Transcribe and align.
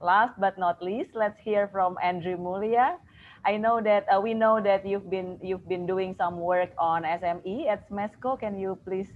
last 0.00 0.38
but 0.38 0.58
not 0.58 0.82
least, 0.82 1.10
let's 1.14 1.38
hear 1.40 1.68
from 1.68 1.96
Andrew 2.02 2.36
Mulia. 2.36 2.98
I 3.44 3.56
know 3.56 3.80
that 3.80 4.06
uh, 4.10 4.20
we 4.20 4.34
know 4.34 4.60
that 4.60 4.84
you've 4.84 5.08
been 5.10 5.38
you've 5.42 5.68
been 5.68 5.86
doing 5.86 6.14
some 6.18 6.40
work 6.40 6.70
on 6.78 7.02
SME 7.02 7.70
at 7.70 7.88
Smesco. 7.88 8.38
Can 8.38 8.58
you 8.58 8.78
please 8.84 9.08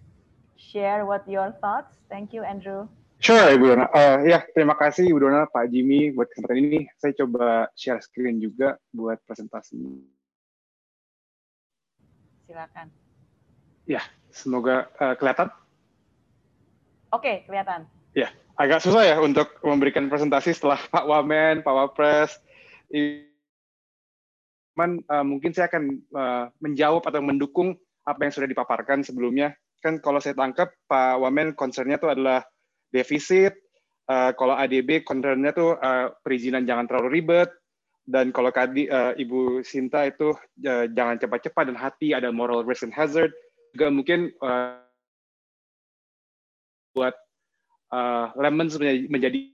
share 0.56 1.04
what 1.04 1.26
your 1.26 1.52
thoughts? 1.60 1.98
Thank 2.08 2.32
you, 2.32 2.42
Andrew. 2.42 2.86
Sure, 3.22 3.54
Ibu 3.54 3.64
Dona. 3.70 3.86
Uh, 3.94 4.18
ya, 4.26 4.42
terima 4.50 4.74
kasih 4.74 5.06
Ibu 5.06 5.22
Dona, 5.22 5.46
Pak 5.46 5.70
Jimmy 5.70 6.10
buat 6.10 6.26
kesempatan 6.26 6.58
ini. 6.58 6.80
Saya 6.98 7.14
coba 7.22 7.70
share 7.78 8.02
screen 8.02 8.42
juga 8.42 8.74
buat 8.90 9.22
presentasi. 9.22 9.78
Silakan. 12.50 12.90
Ya, 13.86 14.02
semoga 14.34 14.90
uh, 14.98 15.14
kelihatan. 15.14 15.54
Oke, 17.14 17.22
okay, 17.22 17.36
kelihatan. 17.46 17.86
Ya, 18.10 18.34
agak 18.56 18.84
susah 18.84 19.04
ya 19.04 19.16
untuk 19.20 19.56
memberikan 19.64 20.08
presentasi 20.12 20.52
setelah 20.52 20.80
Pak 20.92 21.06
Wamen, 21.08 21.64
Pak 21.64 21.74
Wapres. 21.74 22.36
Cuman 24.72 25.00
uh, 25.08 25.24
mungkin 25.24 25.52
saya 25.56 25.68
akan 25.72 25.84
uh, 26.12 26.46
menjawab 26.60 27.04
atau 27.04 27.20
mendukung 27.24 27.76
apa 28.04 28.20
yang 28.26 28.32
sudah 28.34 28.48
dipaparkan 28.48 29.04
sebelumnya. 29.06 29.54
Kan 29.82 29.98
kalau 29.98 30.22
saya 30.22 30.36
tangkap 30.36 30.74
Pak 30.86 31.18
Wamen 31.22 31.54
concernnya 31.56 31.96
itu 31.98 32.08
adalah 32.10 32.44
defisit. 32.92 33.56
Uh, 34.10 34.34
kalau 34.34 34.58
ADB 34.58 35.06
concernnya 35.06 35.54
tuh 35.54 35.78
uh, 35.78 36.12
perizinan 36.20 36.66
jangan 36.68 36.90
terlalu 36.90 37.22
ribet. 37.22 37.50
Dan 38.02 38.34
kalau 38.34 38.50
tadi 38.50 38.90
uh, 38.90 39.14
Ibu 39.14 39.62
Sinta 39.62 40.02
itu 40.02 40.34
uh, 40.66 40.84
jangan 40.90 41.22
cepat-cepat 41.22 41.70
dan 41.70 41.78
hati 41.78 42.10
ada 42.10 42.34
moral 42.34 42.66
risk 42.66 42.82
and 42.82 42.90
hazard. 42.90 43.30
Juga 43.72 43.94
mungkin 43.94 44.34
uh, 44.42 44.82
buat 46.92 47.14
uh, 47.92 48.32
Lemons 48.34 48.80
menjadi 48.80 49.52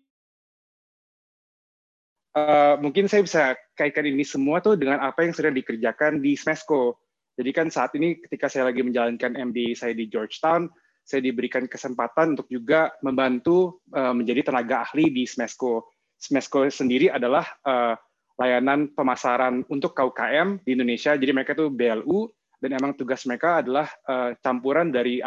uh, 2.39 2.75
mungkin 2.79 3.11
saya 3.11 3.27
bisa 3.27 3.43
kaitkan 3.75 4.07
ini 4.07 4.23
semua 4.23 4.63
tuh 4.63 4.79
dengan 4.79 5.03
apa 5.03 5.27
yang 5.27 5.35
sedang 5.35 5.55
dikerjakan 5.59 6.23
di 6.23 6.39
Smesco. 6.39 7.03
Jadi 7.39 7.51
kan 7.55 7.71
saat 7.71 7.95
ini 7.95 8.19
ketika 8.19 8.51
saya 8.51 8.71
lagi 8.71 8.83
menjalankan 8.83 9.39
MD 9.39 9.75
saya 9.75 9.95
di 9.95 10.11
Georgetown, 10.11 10.67
saya 11.07 11.23
diberikan 11.23 11.71
kesempatan 11.71 12.35
untuk 12.35 12.51
juga 12.51 12.91
membantu 13.03 13.83
uh, 13.95 14.15
menjadi 14.15 14.51
tenaga 14.51 14.87
ahli 14.91 15.11
di 15.11 15.25
Smesco. 15.27 15.95
Smesco 16.19 16.67
sendiri 16.67 17.07
adalah 17.07 17.47
uh, 17.63 17.95
layanan 18.39 18.91
pemasaran 18.95 19.67
untuk 19.71 19.95
KUKM 19.95 20.67
di 20.67 20.75
Indonesia. 20.75 21.15
Jadi 21.15 21.31
mereka 21.31 21.55
itu 21.55 21.71
BLU 21.71 22.27
dan 22.59 22.75
emang 22.75 22.99
tugas 22.99 23.23
mereka 23.27 23.63
adalah 23.63 23.87
uh, 24.07 24.35
campuran 24.43 24.91
dari 24.91 25.23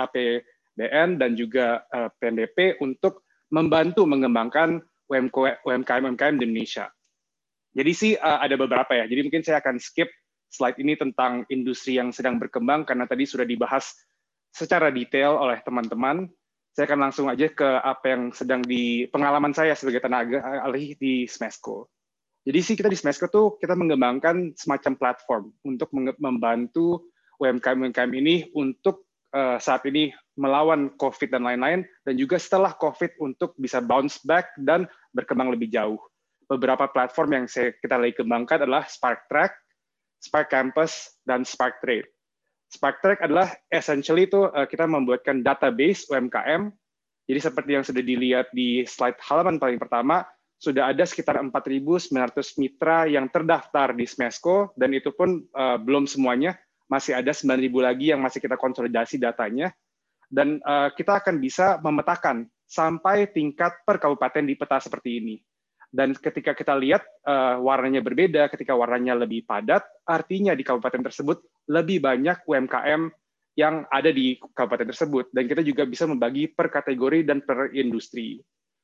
APBN 0.75 1.19
dan 1.19 1.35
juga 1.35 1.83
PNBP 1.91 2.79
untuk 2.79 3.27
membantu 3.51 4.07
mengembangkan 4.07 4.79
UMKM-UMKM 5.11 6.39
di 6.39 6.43
Indonesia. 6.47 6.87
Jadi 7.71 7.91
sih 7.91 8.11
uh, 8.15 8.39
ada 8.39 8.55
beberapa 8.55 8.91
ya. 8.95 9.07
Jadi 9.07 9.27
mungkin 9.27 9.43
saya 9.43 9.63
akan 9.63 9.79
skip 9.79 10.07
slide 10.51 10.79
ini 10.79 10.99
tentang 10.99 11.47
industri 11.47 11.95
yang 11.95 12.11
sedang 12.11 12.35
berkembang 12.35 12.83
karena 12.83 13.07
tadi 13.07 13.23
sudah 13.23 13.47
dibahas 13.47 13.95
secara 14.51 14.91
detail 14.91 15.39
oleh 15.39 15.59
teman-teman. 15.63 16.27
Saya 16.71 16.87
akan 16.87 16.99
langsung 17.03 17.27
aja 17.27 17.51
ke 17.51 17.67
apa 17.83 18.05
yang 18.07 18.31
sedang 18.31 18.63
di 18.63 19.03
pengalaman 19.11 19.51
saya 19.51 19.75
sebagai 19.75 19.99
tenaga 19.99 20.39
ahli 20.63 20.95
di 20.95 21.27
Smesco. 21.27 21.91
Jadi 22.47 22.59
sih 22.63 22.75
kita 22.79 22.87
di 22.87 22.95
Smesco 22.95 23.27
tuh 23.27 23.59
kita 23.59 23.75
mengembangkan 23.75 24.55
semacam 24.55 24.93
platform 24.95 25.43
untuk 25.67 25.91
membantu 26.19 27.11
UMKM-UMKM 27.43 28.11
ini 28.15 28.47
untuk 28.55 29.10
uh, 29.35 29.57
saat 29.57 29.83
ini 29.87 30.11
melawan 30.39 30.93
COVID 30.95 31.31
dan 31.31 31.43
lain-lain, 31.43 31.83
dan 32.07 32.13
juga 32.15 32.39
setelah 32.39 32.71
COVID 32.75 33.19
untuk 33.19 33.55
bisa 33.59 33.83
bounce 33.83 34.21
back 34.23 34.51
dan 34.59 34.87
berkembang 35.11 35.51
lebih 35.51 35.71
jauh. 35.71 35.99
Beberapa 36.47 36.87
platform 36.91 37.43
yang 37.43 37.45
saya, 37.47 37.71
kita 37.79 37.95
lagi 37.95 38.15
kembangkan 38.19 38.67
adalah 38.67 38.83
Spark 38.87 39.27
Track, 39.31 39.55
Spark 40.19 40.47
Campus, 40.51 41.15
dan 41.23 41.47
Spark 41.47 41.79
Trade. 41.79 42.07
SparkTrack 42.71 43.19
adalah 43.19 43.51
essentially 43.67 44.31
itu 44.31 44.47
uh, 44.47 44.63
kita 44.63 44.87
membuatkan 44.87 45.43
database 45.43 46.07
UMKM. 46.07 46.71
Jadi 47.27 47.39
seperti 47.39 47.71
yang 47.75 47.83
sudah 47.83 48.03
dilihat 48.03 48.47
di 48.55 48.87
slide 48.87 49.19
halaman 49.27 49.59
paling 49.59 49.75
pertama, 49.75 50.23
sudah 50.61 50.93
ada 50.93 51.03
sekitar 51.03 51.41
4.900 51.41 52.11
mitra 52.61 53.09
yang 53.09 53.27
terdaftar 53.27 53.91
di 53.91 54.07
Smesco, 54.07 54.71
dan 54.79 54.95
itu 54.95 55.11
pun 55.11 55.43
uh, 55.51 55.75
belum 55.81 56.07
semuanya, 56.07 56.55
masih 56.91 57.15
ada 57.15 57.31
9.000 57.31 57.71
lagi 57.79 58.11
yang 58.11 58.19
masih 58.19 58.43
kita 58.43 58.59
konsolidasi 58.59 59.15
datanya. 59.15 59.71
Dan 60.27 60.59
uh, 60.67 60.91
kita 60.91 61.23
akan 61.23 61.39
bisa 61.39 61.79
memetakan 61.79 62.47
sampai 62.67 63.31
tingkat 63.31 63.79
per 63.87 63.99
kabupaten 63.99 64.43
di 64.43 64.59
peta 64.59 64.83
seperti 64.83 65.23
ini. 65.23 65.35
Dan 65.91 66.15
ketika 66.15 66.55
kita 66.55 66.71
lihat 66.75 67.03
uh, 67.27 67.59
warnanya 67.59 67.99
berbeda, 67.99 68.47
ketika 68.47 68.75
warnanya 68.75 69.15
lebih 69.15 69.43
padat, 69.43 69.83
artinya 70.07 70.55
di 70.55 70.63
kabupaten 70.63 71.03
tersebut 71.03 71.43
lebih 71.67 71.99
banyak 71.99 72.47
UMKM 72.47 73.11
yang 73.59 73.83
ada 73.91 74.07
di 74.07 74.39
kabupaten 74.55 74.87
tersebut. 74.87 75.35
Dan 75.35 75.51
kita 75.51 75.63
juga 75.67 75.83
bisa 75.83 76.07
membagi 76.07 76.47
per 76.47 76.71
kategori 76.71 77.27
dan 77.27 77.43
per 77.43 77.75
industri. 77.75 78.39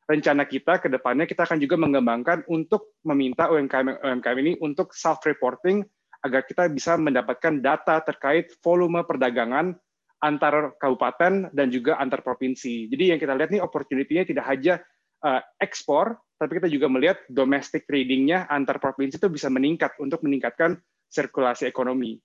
Rencana 0.08 0.48
kita 0.48 0.84
ke 0.84 0.88
depannya 0.92 1.24
kita 1.28 1.48
akan 1.48 1.60
juga 1.60 1.76
mengembangkan 1.80 2.44
untuk 2.52 2.96
meminta 3.08 3.48
UMKM, 3.52 4.04
UMKM 4.04 4.38
ini 4.44 4.54
untuk 4.60 4.92
self-reporting 4.92 5.84
agar 6.24 6.46
kita 6.46 6.70
bisa 6.72 6.96
mendapatkan 6.98 7.60
data 7.62 8.02
terkait 8.02 8.54
volume 8.62 9.04
perdagangan 9.06 9.78
antar 10.22 10.74
kabupaten 10.82 11.54
dan 11.54 11.68
juga 11.70 12.02
antar 12.02 12.26
provinsi. 12.26 12.90
Jadi 12.90 13.14
yang 13.14 13.20
kita 13.22 13.38
lihat 13.38 13.54
nih 13.54 13.62
opportunity-nya 13.62 14.26
tidak 14.26 14.46
hanya 14.50 14.82
uh, 15.22 15.42
ekspor, 15.62 16.18
tapi 16.42 16.58
kita 16.58 16.70
juga 16.70 16.90
melihat 16.90 17.22
domestic 17.30 17.86
trading-nya 17.86 18.50
antar 18.50 18.82
provinsi 18.82 19.22
itu 19.22 19.30
bisa 19.30 19.50
meningkat 19.50 19.94
untuk 20.02 20.26
meningkatkan 20.26 20.78
sirkulasi 21.10 21.70
ekonomi. 21.70 22.18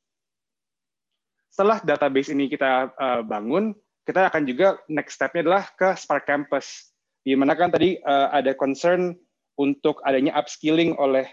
Setelah 1.53 1.84
database 1.84 2.32
ini 2.32 2.48
kita 2.48 2.97
uh, 2.97 3.20
bangun, 3.20 3.76
kita 4.09 4.32
akan 4.32 4.42
juga 4.48 4.80
next 4.88 5.20
step-nya 5.20 5.44
adalah 5.44 5.64
ke 5.76 5.92
Spark 6.00 6.24
Campus. 6.24 6.97
Di 7.22 7.36
mana 7.36 7.53
kan 7.54 7.69
tadi 7.69 8.00
uh, 8.00 8.32
ada 8.32 8.56
concern 8.56 9.12
untuk 9.60 10.00
adanya 10.03 10.32
upskilling 10.41 10.97
oleh 10.97 11.28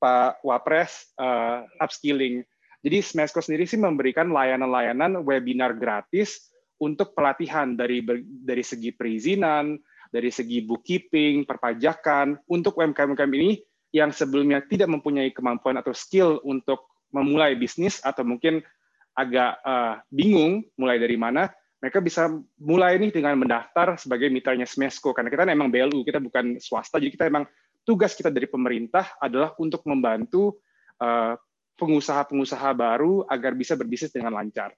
Pak 0.00 0.40
Wapres, 0.40 1.12
uh, 1.20 1.68
upskilling. 1.78 2.40
Jadi 2.80 3.04
Smesco 3.04 3.44
sendiri 3.44 3.68
sih 3.68 3.76
memberikan 3.76 4.32
layanan-layanan 4.32 5.20
webinar 5.20 5.76
gratis 5.76 6.48
untuk 6.80 7.12
pelatihan 7.12 7.76
dari 7.76 8.00
dari 8.24 8.64
segi 8.64 8.96
perizinan, 8.96 9.76
dari 10.08 10.32
segi 10.32 10.64
bookkeeping, 10.64 11.44
perpajakan, 11.44 12.40
untuk 12.48 12.80
UMKM-UMKM 12.80 13.32
ini 13.36 13.60
yang 13.92 14.08
sebelumnya 14.10 14.64
tidak 14.64 14.88
mempunyai 14.88 15.28
kemampuan 15.30 15.76
atau 15.76 15.92
skill 15.92 16.40
untuk 16.48 16.88
memulai 17.12 17.58
bisnis 17.58 18.00
atau 18.00 18.24
mungkin 18.24 18.64
agak 19.12 19.60
uh, 19.60 20.00
bingung 20.08 20.64
mulai 20.78 20.96
dari 20.96 21.18
mana, 21.20 21.50
mereka 21.82 21.98
bisa 21.98 22.30
mulai 22.60 22.96
nih 22.96 23.10
dengan 23.10 23.36
mendaftar 23.36 23.98
sebagai 23.98 24.30
mitranya 24.30 24.64
Smesco 24.64 25.10
karena 25.12 25.28
kita 25.28 25.44
memang 25.44 25.68
BLU, 25.68 26.06
kita 26.06 26.22
bukan 26.22 26.56
swasta, 26.62 27.02
jadi 27.02 27.12
kita 27.12 27.24
memang 27.28 27.44
tugas 27.84 28.12
kita 28.14 28.28
dari 28.28 28.46
pemerintah 28.46 29.16
adalah 29.18 29.56
untuk 29.58 29.84
membantu 29.88 30.60
uh, 31.00 31.34
pengusaha-pengusaha 31.80 32.70
baru 32.76 33.24
agar 33.24 33.56
bisa 33.56 33.72
berbisnis 33.74 34.12
dengan 34.12 34.36
lancar. 34.36 34.72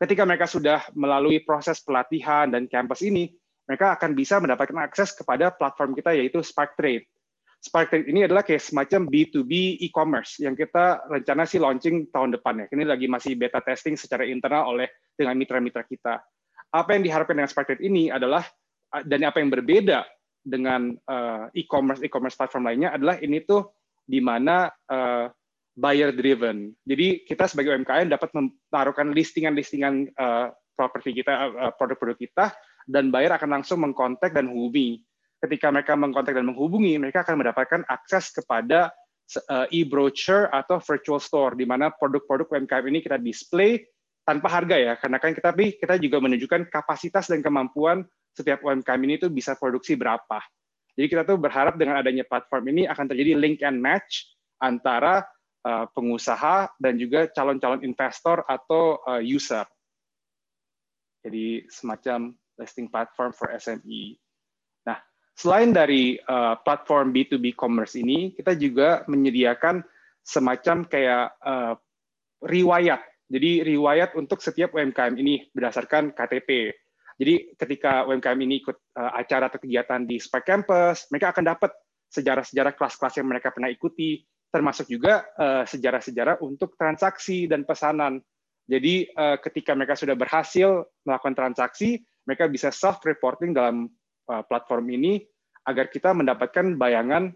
Ketika 0.00 0.26
mereka 0.26 0.50
sudah 0.50 0.82
melalui 0.96 1.44
proses 1.44 1.78
pelatihan 1.84 2.50
dan 2.50 2.66
campus 2.66 3.04
ini, 3.06 3.30
mereka 3.68 3.94
akan 3.94 4.18
bisa 4.18 4.42
mendapatkan 4.42 4.74
akses 4.82 5.14
kepada 5.14 5.54
platform 5.54 5.94
kita 5.94 6.16
yaitu 6.16 6.42
Spark 6.42 6.74
Trade. 6.74 7.06
Spark 7.62 7.94
Trade 7.94 8.10
ini 8.10 8.26
adalah 8.26 8.42
kayak 8.42 8.58
semacam 8.58 9.06
B2B 9.06 9.78
e-commerce 9.86 10.42
yang 10.42 10.58
kita 10.58 11.06
rencana 11.06 11.46
sih 11.46 11.62
launching 11.62 12.10
tahun 12.10 12.34
depan 12.34 12.66
ya. 12.66 12.66
Ini 12.74 12.82
lagi 12.82 13.06
masih 13.06 13.38
beta 13.38 13.62
testing 13.62 13.94
secara 13.94 14.26
internal 14.26 14.74
oleh 14.74 14.90
dengan 15.14 15.38
mitra-mitra 15.38 15.86
kita. 15.86 16.18
Apa 16.74 16.98
yang 16.98 17.06
diharapkan 17.06 17.38
dengan 17.38 17.46
Spark 17.46 17.70
Trade 17.70 17.86
ini 17.86 18.10
adalah 18.10 18.42
dan 19.06 19.22
apa 19.22 19.38
yang 19.38 19.54
berbeda 19.54 20.02
dengan 20.42 20.90
uh, 21.06 21.46
e-commerce 21.54 22.02
e-commerce 22.02 22.34
platform 22.34 22.66
lainnya 22.66 22.90
adalah 22.94 23.16
ini 23.22 23.42
tuh 23.46 23.70
di 24.02 24.18
mana 24.18 24.66
uh, 24.90 25.30
buyer 25.72 26.12
driven. 26.12 26.74
Jadi 26.84 27.24
kita 27.24 27.48
sebagai 27.48 27.72
UMKM 27.72 28.12
dapat 28.12 28.34
menaruhkan 28.34 29.14
listingan-listingan 29.14 30.12
uh, 30.18 30.52
properti 30.76 31.22
kita, 31.22 31.32
uh, 31.48 31.72
produk-produk 31.78 32.18
kita 32.18 32.52
dan 32.88 33.14
buyer 33.14 33.30
akan 33.32 33.60
langsung 33.60 33.82
mengkontak 33.82 34.34
dan 34.34 34.50
menghubungi. 34.50 35.02
Ketika 35.42 35.74
mereka 35.74 35.98
mengkontak 35.98 36.38
dan 36.38 36.46
menghubungi, 36.46 36.98
mereka 36.98 37.26
akan 37.26 37.42
mendapatkan 37.42 37.82
akses 37.90 38.30
kepada 38.30 38.94
eh, 39.34 39.82
e-brochure 39.82 40.46
atau 40.54 40.78
virtual 40.78 41.18
store 41.18 41.58
di 41.58 41.66
mana 41.66 41.90
produk-produk 41.90 42.46
UMKM 42.46 42.84
ini 42.86 43.02
kita 43.02 43.18
display 43.18 43.82
tanpa 44.22 44.46
harga 44.46 44.78
ya, 44.78 44.94
karena 44.94 45.18
kan 45.18 45.34
kita 45.34 45.50
kita 45.50 45.94
juga 45.98 46.22
menunjukkan 46.22 46.70
kapasitas 46.70 47.26
dan 47.26 47.42
kemampuan 47.42 48.06
setiap 48.32 48.64
UMKM 48.64 49.00
ini 49.04 49.20
itu 49.20 49.28
bisa 49.28 49.56
produksi 49.56 49.96
berapa. 49.96 50.40
Jadi 50.92 51.06
kita 51.08 51.22
tuh 51.24 51.40
berharap 51.40 51.80
dengan 51.80 52.00
adanya 52.00 52.24
platform 52.28 52.68
ini 52.72 52.82
akan 52.84 53.04
terjadi 53.08 53.32
link 53.36 53.64
and 53.64 53.80
match 53.80 54.28
antara 54.60 55.24
uh, 55.64 55.88
pengusaha 55.92 56.68
dan 56.76 57.00
juga 57.00 57.28
calon-calon 57.32 57.80
investor 57.80 58.44
atau 58.44 59.00
uh, 59.08 59.22
user. 59.22 59.64
Jadi 61.22 61.64
semacam 61.70 62.34
listing 62.60 62.92
platform 62.92 63.32
for 63.32 63.48
SME. 63.56 64.18
Nah, 64.84 64.98
selain 65.32 65.72
dari 65.72 66.18
uh, 66.18 66.58
platform 66.60 67.14
B2B 67.14 67.56
commerce 67.56 67.96
ini, 67.96 68.34
kita 68.36 68.52
juga 68.58 69.06
menyediakan 69.08 69.80
semacam 70.20 70.86
kayak 70.86 71.26
uh, 71.40 71.74
riwayat. 72.44 73.00
Jadi 73.32 73.64
riwayat 73.64 74.12
untuk 74.18 74.44
setiap 74.44 74.76
UMKM 74.76 75.16
ini 75.16 75.48
berdasarkan 75.56 76.12
KTP. 76.12 76.74
Jadi 77.20 77.54
ketika 77.56 78.08
UMKM 78.08 78.38
ini 78.44 78.60
ikut 78.64 78.76
uh, 78.96 79.12
acara 79.16 79.52
atau 79.52 79.60
kegiatan 79.60 80.04
di 80.04 80.16
Spark 80.20 80.44
Campus, 80.48 81.08
mereka 81.12 81.32
akan 81.36 81.44
dapat 81.44 81.70
sejarah-sejarah 82.12 82.76
kelas-kelas 82.76 83.14
yang 83.20 83.28
mereka 83.28 83.48
pernah 83.52 83.72
ikuti, 83.72 84.20
termasuk 84.52 84.84
juga 84.84 85.24
sejarah-sejarah 85.64 86.44
untuk 86.44 86.76
transaksi 86.76 87.48
dan 87.48 87.64
pesanan. 87.64 88.20
Jadi 88.68 89.08
ketika 89.40 89.72
mereka 89.72 89.96
sudah 89.96 90.12
berhasil 90.12 90.84
melakukan 91.08 91.32
transaksi, 91.32 92.04
mereka 92.28 92.52
bisa 92.52 92.68
self-reporting 92.68 93.56
dalam 93.56 93.88
platform 94.28 94.92
ini 94.92 95.24
agar 95.64 95.88
kita 95.88 96.12
mendapatkan 96.12 96.76
bayangan 96.76 97.32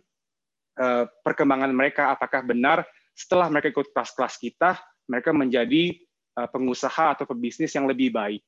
perkembangan 1.24 1.72
mereka 1.72 2.12
apakah 2.12 2.44
benar 2.44 2.84
setelah 3.16 3.48
mereka 3.48 3.72
ikut 3.72 3.96
kelas-kelas 3.96 4.36
kita, 4.36 4.76
mereka 5.08 5.32
menjadi 5.32 5.96
pengusaha 6.36 7.16
atau 7.16 7.24
pebisnis 7.24 7.72
yang 7.72 7.88
lebih 7.88 8.12
baik. 8.12 8.44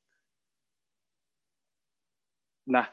Nah, 2.69 2.87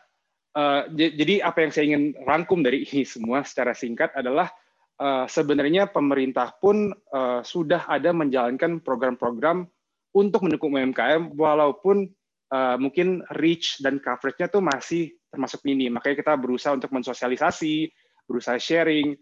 uh, 0.55 0.87
jadi 0.95 1.43
apa 1.43 1.67
yang 1.67 1.71
saya 1.75 1.85
ingin 1.91 2.15
rangkum 2.23 2.63
dari 2.63 2.87
ini 2.87 3.03
semua 3.03 3.43
secara 3.43 3.75
singkat 3.75 4.15
adalah 4.15 4.49
uh, 4.97 5.27
sebenarnya 5.27 5.91
pemerintah 5.91 6.55
pun 6.57 6.95
uh, 7.11 7.43
sudah 7.43 7.85
ada 7.91 8.15
menjalankan 8.15 8.79
program-program 8.79 9.67
untuk 10.15 10.47
mendukung 10.47 10.79
UMKM 10.79 11.35
walaupun 11.35 12.07
uh, 12.55 12.79
mungkin 12.79 13.19
reach 13.35 13.83
dan 13.83 13.99
coverage-nya 13.99 14.47
tuh 14.47 14.63
masih 14.63 15.11
termasuk 15.27 15.59
minim. 15.67 15.91
Makanya 15.99 16.23
kita 16.23 16.33
berusaha 16.39 16.71
untuk 16.71 16.95
mensosialisasi, 16.95 17.91
berusaha 18.23 18.55
sharing 18.55 19.19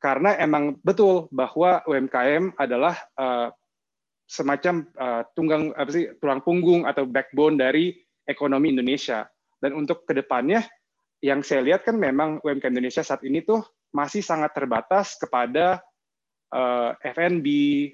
karena 0.00 0.32
emang 0.40 0.80
betul 0.80 1.28
bahwa 1.28 1.84
UMKM 1.84 2.56
adalah 2.56 2.96
uh, 3.20 3.52
semacam 4.24 4.88
uh, 4.96 5.22
tunggang 5.36 5.76
apa 5.76 5.90
sih 5.92 6.08
tulang 6.16 6.40
punggung 6.40 6.88
atau 6.88 7.04
backbone 7.04 7.60
dari 7.60 7.92
ekonomi 8.24 8.72
Indonesia 8.72 9.28
dan 9.60 9.76
untuk 9.76 10.08
ke 10.08 10.16
depannya, 10.16 10.64
yang 11.20 11.44
saya 11.44 11.60
lihat 11.60 11.84
kan 11.84 12.00
memang 12.00 12.40
UMKM 12.40 12.72
Indonesia 12.72 13.04
saat 13.04 13.20
ini 13.28 13.44
tuh 13.44 13.60
masih 13.92 14.24
sangat 14.24 14.56
terbatas 14.56 15.20
kepada 15.20 15.84
uh, 16.56 16.96
eh, 16.96 17.12
F&B, 17.12 17.46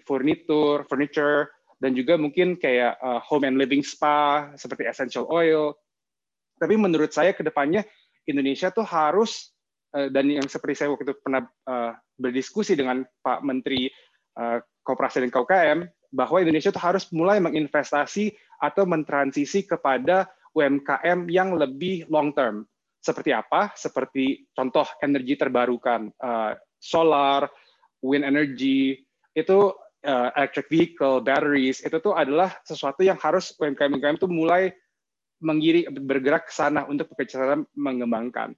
furniture, 0.07 0.87
furniture, 0.87 1.51
dan 1.83 1.93
juga 1.93 2.17
mungkin 2.17 2.57
kayak 2.57 2.97
uh, 3.03 3.21
home 3.21 3.51
and 3.51 3.59
living 3.59 3.83
spa 3.83 4.49
seperti 4.55 4.89
essential 4.89 5.29
oil. 5.29 5.75
Tapi 6.57 6.79
menurut 6.79 7.13
saya 7.13 7.37
ke 7.37 7.45
depannya 7.45 7.85
Indonesia 8.25 8.73
tuh 8.73 8.87
harus 8.87 9.53
uh, 9.93 10.09
dan 10.09 10.31
yang 10.31 10.47
seperti 10.49 10.85
saya 10.85 10.89
waktu 10.95 11.13
itu 11.13 11.17
pernah 11.21 11.45
uh, 11.69 11.93
berdiskusi 12.17 12.79
dengan 12.79 13.05
Pak 13.21 13.45
Menteri 13.45 13.91
uh, 14.41 14.63
Koperasi 14.87 15.21
dan 15.27 15.35
KUKM 15.35 15.79
bahwa 16.15 16.39
Indonesia 16.41 16.71
tuh 16.71 16.81
harus 16.81 17.11
mulai 17.11 17.43
menginvestasi 17.43 18.33
atau 18.63 18.89
mentransisi 18.89 19.67
kepada 19.67 20.31
UMKM 20.56 21.29
yang 21.29 21.53
lebih 21.55 22.08
long 22.08 22.32
term. 22.32 22.64
Seperti 23.05 23.31
apa? 23.37 23.76
Seperti 23.76 24.49
contoh 24.56 24.88
energi 25.05 25.37
terbarukan, 25.37 26.11
uh, 26.19 26.56
solar, 26.81 27.47
wind 28.00 28.25
energy, 28.25 28.99
itu 29.37 29.70
uh, 30.03 30.29
electric 30.35 30.67
vehicle, 30.73 31.20
batteries, 31.20 31.85
itu 31.85 32.00
tuh 32.00 32.17
adalah 32.17 32.56
sesuatu 32.64 33.05
yang 33.05 33.20
harus 33.20 33.53
UMKM-UMKM 33.61 34.17
itu 34.19 34.29
mulai 34.32 34.73
mengiri 35.44 35.85
bergerak 35.93 36.49
ke 36.49 36.53
sana 36.56 36.88
untuk 36.88 37.12
bekerja 37.12 37.61
mengembangkan. 37.76 38.56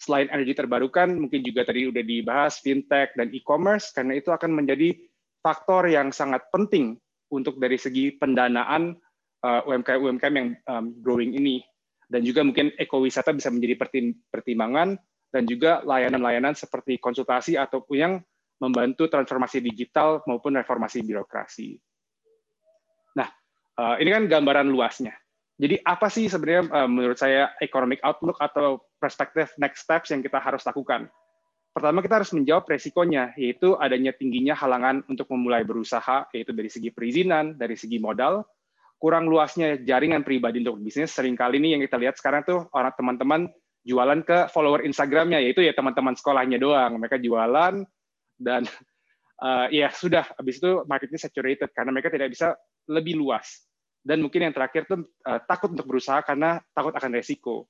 Selain 0.00 0.30
energi 0.32 0.56
terbarukan, 0.56 1.12
mungkin 1.12 1.44
juga 1.44 1.66
tadi 1.66 1.90
udah 1.90 2.00
dibahas 2.00 2.62
fintech 2.62 3.12
dan 3.18 3.28
e-commerce, 3.34 3.92
karena 3.92 4.16
itu 4.16 4.32
akan 4.32 4.54
menjadi 4.54 4.96
faktor 5.44 5.90
yang 5.90 6.08
sangat 6.14 6.46
penting 6.54 6.96
untuk 7.28 7.60
dari 7.60 7.76
segi 7.76 8.16
pendanaan 8.16 8.96
uh, 9.44 9.60
UMKM 9.68 10.00
UMKM 10.00 10.34
yang 10.36 10.48
um, 10.68 10.84
growing 11.00 11.36
ini 11.36 11.64
dan 12.10 12.26
juga 12.26 12.42
mungkin 12.42 12.74
ekowisata 12.74 13.30
bisa 13.30 13.48
menjadi 13.54 13.78
pertimbangan 14.28 14.98
dan 15.30 15.42
juga 15.46 15.80
layanan-layanan 15.86 16.58
seperti 16.58 16.98
konsultasi 16.98 17.54
atau 17.54 17.86
yang 17.94 18.18
membantu 18.58 19.06
transformasi 19.06 19.62
digital 19.62 20.20
maupun 20.26 20.58
reformasi 20.58 21.00
birokrasi. 21.06 21.78
Nah, 23.16 23.30
uh, 23.78 23.96
ini 24.02 24.10
kan 24.10 24.26
gambaran 24.26 24.68
luasnya. 24.68 25.14
Jadi 25.60 25.76
apa 25.86 26.08
sih 26.10 26.26
sebenarnya 26.26 26.72
uh, 26.72 26.88
menurut 26.90 27.16
saya 27.16 27.52
economic 27.62 28.02
outlook 28.02 28.36
atau 28.42 28.80
perspektif 28.98 29.54
next 29.56 29.86
steps 29.86 30.10
yang 30.12 30.20
kita 30.20 30.42
harus 30.42 30.66
lakukan? 30.66 31.08
Pertama 31.70 32.02
kita 32.02 32.18
harus 32.18 32.34
menjawab 32.34 32.66
resikonya, 32.66 33.30
yaitu 33.38 33.78
adanya 33.78 34.10
tingginya 34.10 34.58
halangan 34.58 35.06
untuk 35.06 35.30
memulai 35.30 35.62
berusaha, 35.62 36.26
yaitu 36.34 36.50
dari 36.50 36.66
segi 36.66 36.90
perizinan, 36.90 37.54
dari 37.54 37.78
segi 37.78 38.02
modal, 38.02 38.42
kurang 39.00 39.32
luasnya 39.32 39.80
jaringan 39.80 40.20
pribadi 40.20 40.60
untuk 40.60 40.84
bisnis. 40.84 41.16
Seringkali 41.16 41.56
ini 41.56 41.74
yang 41.74 41.80
kita 41.80 41.96
lihat 41.96 42.20
sekarang 42.20 42.44
tuh 42.44 42.68
orang 42.76 42.92
teman-teman 42.92 43.40
jualan 43.80 44.20
ke 44.20 44.52
follower 44.52 44.84
Instagramnya 44.84 45.40
yaitu 45.40 45.64
ya 45.64 45.72
teman-teman 45.72 46.12
sekolahnya 46.12 46.60
doang. 46.60 47.00
Mereka 47.00 47.16
jualan 47.16 47.80
dan 48.36 48.62
uh, 49.40 49.66
ya 49.72 49.88
sudah 49.88 50.28
habis 50.36 50.60
itu 50.60 50.84
marketnya 50.84 51.16
saturated 51.16 51.72
karena 51.72 51.90
mereka 51.96 52.12
tidak 52.12 52.28
bisa 52.28 52.52
lebih 52.92 53.16
luas. 53.16 53.64
Dan 54.04 54.20
mungkin 54.20 54.44
yang 54.44 54.52
terakhir 54.52 54.84
tuh 54.84 55.08
uh, 55.24 55.40
takut 55.48 55.72
untuk 55.72 55.88
berusaha 55.88 56.20
karena 56.20 56.60
takut 56.76 56.92
akan 56.92 57.10
resiko. 57.16 57.64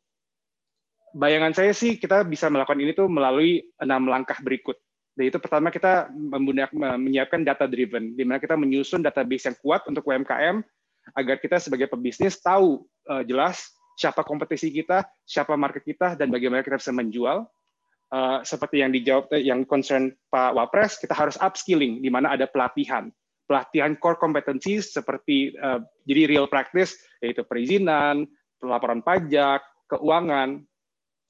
Bayangan 1.15 1.55
saya 1.55 1.75
sih 1.75 1.99
kita 1.99 2.23
bisa 2.27 2.51
melakukan 2.51 2.79
ini 2.79 2.95
tuh 2.95 3.07
melalui 3.07 3.63
enam 3.79 4.11
langkah 4.11 4.39
berikut. 4.43 4.79
Yaitu 5.19 5.43
pertama 5.43 5.75
kita 5.75 6.07
menyiapkan 6.15 7.43
data 7.43 7.67
driven 7.67 8.15
di 8.15 8.23
mana 8.23 8.39
kita 8.39 8.55
menyusun 8.55 9.03
database 9.03 9.51
yang 9.51 9.59
kuat 9.59 9.83
untuk 9.91 10.07
UMKM 10.07 10.63
agar 11.15 11.39
kita 11.43 11.59
sebagai 11.59 11.91
pebisnis 11.91 12.39
tahu 12.39 12.85
uh, 13.11 13.23
jelas 13.27 13.71
siapa 14.01 14.25
kompetisi 14.25 14.73
kita, 14.73 15.05
siapa 15.29 15.53
market 15.61 15.85
kita, 15.85 16.17
dan 16.17 16.33
bagaimana 16.33 16.65
kita 16.65 16.81
bisa 16.81 16.97
menjual. 16.97 17.45
Uh, 18.11 18.43
seperti 18.43 18.83
yang 18.83 18.91
dijawab, 18.91 19.31
eh, 19.39 19.47
yang 19.47 19.63
concern 19.63 20.11
Pak 20.35 20.57
Wapres, 20.57 20.99
kita 20.99 21.15
harus 21.15 21.39
upskilling, 21.39 22.03
di 22.03 22.11
mana 22.11 22.35
ada 22.35 22.51
pelatihan. 22.51 23.07
Pelatihan 23.47 23.95
core 24.01 24.19
competency 24.19 24.83
seperti, 24.83 25.55
uh, 25.61 25.79
jadi 26.09 26.27
real 26.27 26.51
practice, 26.51 26.99
yaitu 27.23 27.47
perizinan, 27.47 28.27
pelaporan 28.59 29.05
pajak, 29.05 29.63
keuangan. 29.87 30.59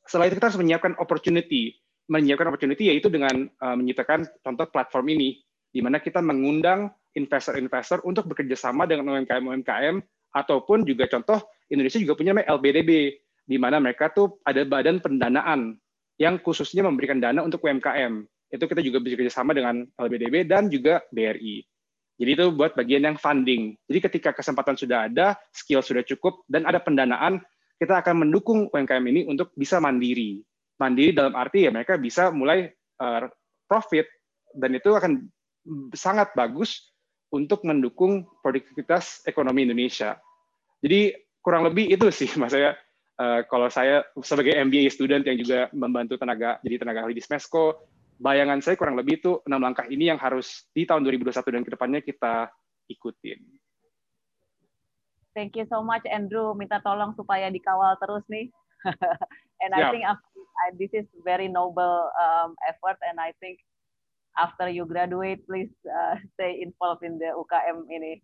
Setelah 0.08 0.32
itu 0.32 0.40
kita 0.40 0.48
harus 0.48 0.60
menyiapkan 0.62 0.96
opportunity. 0.96 1.76
Menyiapkan 2.08 2.48
opportunity 2.48 2.88
yaitu 2.88 3.12
dengan 3.12 3.44
uh, 3.60 3.76
menyitakan 3.76 4.24
contoh 4.40 4.64
platform 4.72 5.12
ini, 5.12 5.36
di 5.68 5.84
mana 5.84 6.00
kita 6.00 6.24
mengundang 6.24 6.88
investor-investor 7.16 8.02
untuk 8.06 8.30
bekerja 8.30 8.54
sama 8.54 8.86
dengan 8.86 9.10
UMKM-UMKM 9.16 10.02
ataupun 10.30 10.86
juga 10.86 11.10
contoh 11.10 11.42
Indonesia 11.70 11.98
juga 11.98 12.14
punya 12.14 12.34
LBDB 12.34 13.18
di 13.46 13.56
mana 13.58 13.82
mereka 13.82 14.10
tuh 14.14 14.38
ada 14.46 14.62
badan 14.62 15.02
pendanaan 15.02 15.74
yang 16.20 16.38
khususnya 16.38 16.86
memberikan 16.86 17.18
dana 17.18 17.42
untuk 17.42 17.64
UMKM. 17.66 18.22
Itu 18.50 18.66
kita 18.66 18.82
juga 18.82 18.98
bekerja 19.02 19.30
sama 19.30 19.54
dengan 19.54 19.86
LBDB 19.98 20.46
dan 20.46 20.70
juga 20.70 21.02
BRI. 21.10 21.64
Jadi 22.20 22.30
itu 22.36 22.46
buat 22.52 22.76
bagian 22.76 23.08
yang 23.08 23.16
funding. 23.16 23.72
Jadi 23.88 23.98
ketika 24.04 24.36
kesempatan 24.36 24.76
sudah 24.76 25.08
ada, 25.08 25.40
skill 25.56 25.80
sudah 25.80 26.04
cukup, 26.04 26.44
dan 26.52 26.68
ada 26.68 26.76
pendanaan, 26.76 27.40
kita 27.80 28.04
akan 28.04 28.28
mendukung 28.28 28.68
UMKM 28.68 29.00
ini 29.08 29.24
untuk 29.24 29.56
bisa 29.56 29.80
mandiri. 29.80 30.44
Mandiri 30.76 31.16
dalam 31.16 31.32
arti 31.32 31.64
ya 31.64 31.72
mereka 31.72 31.96
bisa 31.96 32.28
mulai 32.28 32.68
uh, 33.00 33.24
profit, 33.64 34.04
dan 34.52 34.76
itu 34.76 34.92
akan 34.92 35.24
sangat 35.96 36.36
bagus 36.36 36.89
untuk 37.30 37.62
mendukung 37.62 38.26
produktivitas 38.42 39.22
ekonomi 39.26 39.66
Indonesia. 39.66 40.18
Jadi 40.82 41.14
kurang 41.40 41.64
lebih 41.66 41.88
itu 41.88 42.10
sih 42.12 42.28
mas 42.36 42.52
saya 42.52 42.76
uh, 43.16 43.40
kalau 43.46 43.70
saya 43.70 44.04
sebagai 44.20 44.58
MBA 44.58 44.90
student 44.92 45.24
yang 45.24 45.38
juga 45.38 45.70
membantu 45.72 46.18
tenaga 46.20 46.58
jadi 46.60 46.76
tenaga 46.82 47.06
ahli 47.06 47.16
di 47.16 47.22
Smesco, 47.22 47.86
bayangan 48.20 48.60
saya 48.60 48.76
kurang 48.76 48.98
lebih 48.98 49.22
itu 49.22 49.38
enam 49.46 49.62
langkah 49.62 49.86
ini 49.88 50.10
yang 50.10 50.18
harus 50.20 50.68
di 50.74 50.84
tahun 50.84 51.06
2021 51.06 51.54
dan 51.54 51.62
ke 51.64 51.70
depannya 51.72 52.00
kita 52.02 52.34
ikutin. 52.90 53.40
Thank 55.30 55.54
you 55.54 55.64
so 55.70 55.80
much 55.80 56.02
Andrew, 56.10 56.52
minta 56.58 56.82
tolong 56.82 57.14
supaya 57.14 57.46
dikawal 57.48 57.94
terus 58.02 58.26
nih. 58.26 58.50
and 59.62 59.70
I 59.76 59.92
think 59.92 60.04
this 60.80 60.90
is 60.96 61.06
very 61.22 61.46
noble 61.46 62.08
um, 62.16 62.56
effort 62.66 62.96
and 63.04 63.20
I 63.20 63.36
think 63.38 63.60
after 64.38 64.68
you 64.68 64.86
graduate, 64.86 65.46
please 65.46 65.72
uh, 65.86 66.16
stay 66.34 66.60
involved 66.62 67.02
in 67.02 67.18
the 67.18 67.32
UKM 67.34 67.86
ini. 67.90 68.22